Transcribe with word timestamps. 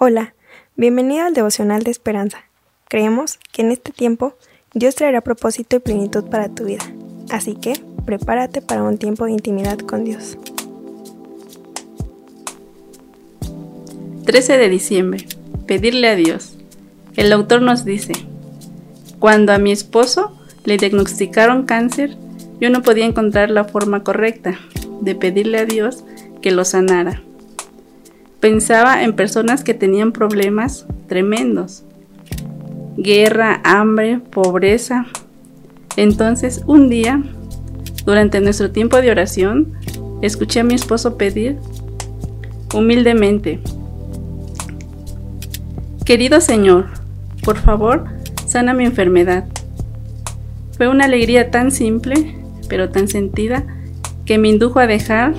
Hola, 0.00 0.36
bienvenido 0.76 1.26
al 1.26 1.34
devocional 1.34 1.82
de 1.82 1.90
esperanza. 1.90 2.44
Creemos 2.88 3.40
que 3.50 3.62
en 3.62 3.72
este 3.72 3.90
tiempo 3.90 4.36
Dios 4.72 4.94
traerá 4.94 5.22
propósito 5.22 5.74
y 5.74 5.80
plenitud 5.80 6.22
para 6.30 6.48
tu 6.48 6.66
vida. 6.66 6.84
Así 7.30 7.56
que 7.56 7.72
prepárate 8.06 8.62
para 8.62 8.84
un 8.84 8.98
tiempo 8.98 9.24
de 9.24 9.32
intimidad 9.32 9.76
con 9.80 10.04
Dios. 10.04 10.38
13 14.24 14.56
de 14.56 14.68
diciembre. 14.68 15.26
Pedirle 15.66 16.06
a 16.10 16.14
Dios. 16.14 16.56
El 17.16 17.32
autor 17.32 17.62
nos 17.62 17.84
dice, 17.84 18.12
cuando 19.18 19.52
a 19.52 19.58
mi 19.58 19.72
esposo 19.72 20.38
le 20.62 20.76
diagnosticaron 20.76 21.66
cáncer, 21.66 22.16
yo 22.60 22.70
no 22.70 22.82
podía 22.82 23.04
encontrar 23.04 23.50
la 23.50 23.64
forma 23.64 24.04
correcta 24.04 24.60
de 25.00 25.16
pedirle 25.16 25.58
a 25.58 25.64
Dios 25.64 26.04
que 26.40 26.52
lo 26.52 26.64
sanara. 26.64 27.20
Pensaba 28.40 29.02
en 29.02 29.14
personas 29.14 29.64
que 29.64 29.74
tenían 29.74 30.12
problemas 30.12 30.86
tremendos. 31.08 31.84
Guerra, 32.96 33.60
hambre, 33.64 34.20
pobreza. 34.30 35.06
Entonces, 35.96 36.62
un 36.66 36.88
día, 36.88 37.22
durante 38.04 38.40
nuestro 38.40 38.70
tiempo 38.70 39.00
de 39.00 39.10
oración, 39.10 39.74
escuché 40.22 40.60
a 40.60 40.64
mi 40.64 40.74
esposo 40.74 41.16
pedir 41.16 41.56
humildemente, 42.74 43.60
Querido 46.08 46.40
Señor, 46.40 46.86
por 47.44 47.58
favor, 47.58 48.06
sana 48.46 48.72
mi 48.72 48.86
enfermedad. 48.86 49.44
Fue 50.74 50.88
una 50.88 51.04
alegría 51.04 51.50
tan 51.50 51.70
simple, 51.70 52.34
pero 52.66 52.88
tan 52.88 53.08
sentida, 53.08 53.66
que 54.24 54.38
me 54.38 54.48
indujo 54.48 54.78
a 54.78 54.86
dejar 54.86 55.34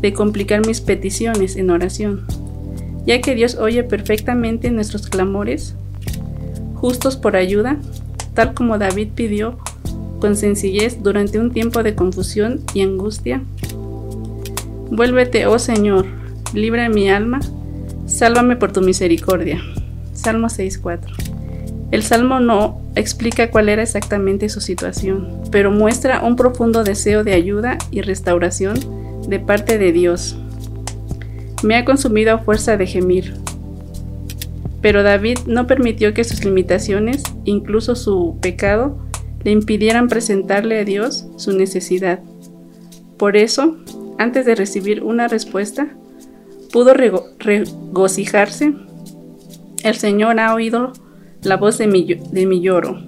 de 0.00 0.12
complicar 0.12 0.66
mis 0.66 0.80
peticiones 0.80 1.56
en 1.56 1.70
oración, 1.70 2.26
ya 3.06 3.20
que 3.20 3.34
Dios 3.34 3.56
oye 3.56 3.84
perfectamente 3.84 4.70
nuestros 4.70 5.08
clamores, 5.08 5.74
justos 6.74 7.16
por 7.16 7.36
ayuda, 7.36 7.76
tal 8.34 8.54
como 8.54 8.78
David 8.78 9.08
pidió 9.14 9.58
con 10.20 10.36
sencillez 10.36 11.02
durante 11.02 11.38
un 11.38 11.50
tiempo 11.52 11.82
de 11.82 11.94
confusión 11.94 12.60
y 12.74 12.82
angustia. 12.82 13.42
Vuélvete, 14.90 15.46
oh 15.46 15.58
Señor, 15.58 16.06
libra 16.52 16.88
mi 16.88 17.10
alma, 17.10 17.40
sálvame 18.06 18.56
por 18.56 18.72
tu 18.72 18.80
misericordia. 18.80 19.60
Salmo 20.12 20.48
6.4. 20.48 21.30
El 21.90 22.02
Salmo 22.02 22.38
no 22.38 22.80
explica 22.94 23.50
cuál 23.50 23.68
era 23.68 23.82
exactamente 23.82 24.48
su 24.48 24.60
situación, 24.60 25.40
pero 25.50 25.70
muestra 25.70 26.22
un 26.22 26.36
profundo 26.36 26.84
deseo 26.84 27.24
de 27.24 27.32
ayuda 27.32 27.78
y 27.90 28.02
restauración 28.02 28.78
de 29.30 29.40
parte 29.40 29.78
de 29.78 29.92
Dios. 29.92 30.36
Me 31.62 31.76
ha 31.76 31.84
consumido 31.84 32.34
a 32.34 32.38
fuerza 32.38 32.76
de 32.76 32.86
gemir. 32.86 33.34
Pero 34.82 35.02
David 35.02 35.38
no 35.46 35.66
permitió 35.66 36.12
que 36.14 36.24
sus 36.24 36.44
limitaciones, 36.44 37.22
incluso 37.44 37.94
su 37.94 38.38
pecado, 38.40 38.98
le 39.44 39.52
impidieran 39.52 40.08
presentarle 40.08 40.80
a 40.80 40.84
Dios 40.84 41.26
su 41.36 41.52
necesidad. 41.52 42.20
Por 43.16 43.36
eso, 43.36 43.76
antes 44.18 44.46
de 44.46 44.54
recibir 44.54 45.02
una 45.02 45.28
respuesta, 45.28 45.88
pudo 46.72 46.94
regocijarse. 46.94 48.72
El 49.82 49.94
Señor 49.94 50.40
ha 50.40 50.54
oído 50.54 50.92
la 51.42 51.56
voz 51.56 51.78
de 51.78 51.86
mi, 51.86 52.60
lloro. 52.60 52.98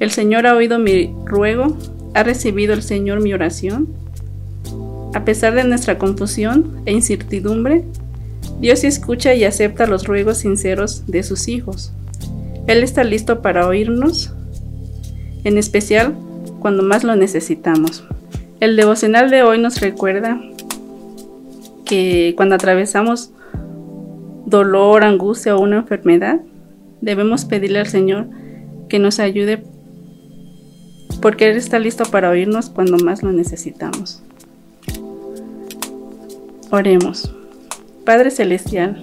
El 0.00 0.10
Señor 0.10 0.46
ha 0.46 0.56
oído 0.56 0.78
mi 0.78 1.12
ruego. 1.24 1.76
¿Ha 2.14 2.22
recibido 2.22 2.72
el 2.72 2.82
Señor 2.82 3.20
mi 3.20 3.32
oración? 3.32 4.05
A 5.16 5.24
pesar 5.24 5.54
de 5.54 5.64
nuestra 5.64 5.96
confusión 5.96 6.82
e 6.84 6.92
incertidumbre, 6.92 7.84
Dios 8.60 8.84
escucha 8.84 9.32
y 9.32 9.44
acepta 9.44 9.86
los 9.86 10.06
ruegos 10.06 10.36
sinceros 10.36 11.06
de 11.06 11.22
sus 11.22 11.48
hijos. 11.48 11.90
Él 12.66 12.82
está 12.82 13.02
listo 13.02 13.40
para 13.40 13.66
oírnos, 13.66 14.34
en 15.42 15.56
especial 15.56 16.14
cuando 16.60 16.82
más 16.82 17.02
lo 17.02 17.16
necesitamos. 17.16 18.04
El 18.60 18.76
devocional 18.76 19.30
de 19.30 19.42
hoy 19.42 19.58
nos 19.58 19.80
recuerda 19.80 20.38
que 21.86 22.34
cuando 22.36 22.56
atravesamos 22.56 23.30
dolor, 24.44 25.02
angustia 25.02 25.56
o 25.56 25.62
una 25.62 25.78
enfermedad, 25.78 26.42
debemos 27.00 27.46
pedirle 27.46 27.78
al 27.78 27.86
Señor 27.86 28.26
que 28.90 28.98
nos 28.98 29.18
ayude 29.18 29.62
porque 31.22 31.48
Él 31.48 31.56
está 31.56 31.78
listo 31.78 32.04
para 32.04 32.28
oírnos 32.28 32.68
cuando 32.68 32.98
más 32.98 33.22
lo 33.22 33.32
necesitamos. 33.32 34.22
Oremos. 36.70 37.32
Padre 38.04 38.30
Celestial, 38.30 39.02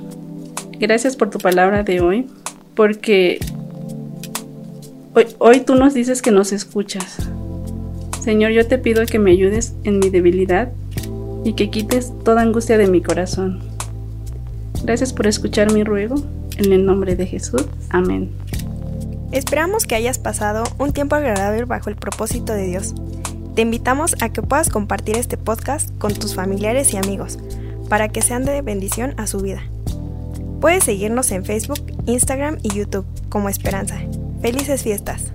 gracias 0.80 1.16
por 1.16 1.30
tu 1.30 1.40
palabra 1.40 1.84
de 1.84 2.02
hoy, 2.02 2.28
porque 2.76 3.40
hoy, 5.14 5.28
hoy, 5.40 5.60
tú 5.62 5.76
nos 5.76 5.94
dices 5.94 6.22
que 6.22 6.32
nos 6.32 6.52
escuchas. 6.52 7.18
Señor, 8.22 8.52
yo 8.52 8.68
te 8.68 8.78
pido 8.78 9.06
que 9.06 9.20
me 9.20 9.32
ayudes 9.32 9.74
en 9.84 10.00
mi 10.00 10.10
debilidad 10.10 10.72
y 11.44 11.54
que 11.54 11.70
quites 11.70 12.14
toda 12.24 12.42
angustia 12.42 12.78
de 12.78 12.88
mi 12.88 13.02
corazón. 13.02 13.60
Gracias 14.84 15.14
por 15.14 15.28
escuchar 15.28 15.72
mi 15.74 15.84
ruego. 15.84 16.16
En 16.58 16.72
el 16.72 16.86
nombre 16.86 17.16
de 17.16 17.26
Jesús. 17.26 17.66
Amén. 17.90 18.30
Esperamos 19.32 19.86
que 19.86 19.96
hayas 19.96 20.20
pasado 20.20 20.64
un 20.78 20.94
tiempo 20.94 21.16
agradable 21.16 21.66
bajo 21.66 21.90
el 21.90 21.96
propósito 21.96 22.54
de 22.54 22.68
Dios. 22.68 22.94
Te 23.56 23.62
invitamos 23.62 24.16
a 24.20 24.30
que 24.30 24.42
puedas 24.42 24.70
compartir 24.70 25.16
este 25.16 25.38
podcast 25.38 25.96
con 26.00 26.14
tus 26.14 26.34
familiares 26.34 26.94
y 26.94 26.98
amigos 26.98 27.38
para 27.88 28.10
que 28.10 28.24
sean 28.24 28.46
de 28.46 28.62
bendición 28.64 29.14
a 29.18 29.28
su 29.28 29.40
vida. 29.42 29.62
Puedes 30.60 30.86
seguirnos 30.86 31.32
en 31.32 31.46
Facebook, 31.46 31.80
Instagram 32.08 32.58
y 32.64 32.70
YouTube 32.70 33.06
como 33.30 33.50
Esperanza. 33.50 34.00
Felices 34.42 34.82
fiestas. 34.82 35.34